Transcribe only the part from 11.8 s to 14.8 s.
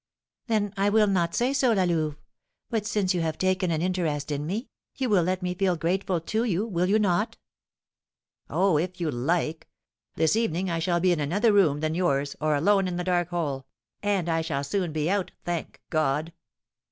than yours, or alone in the dark hole, and I shall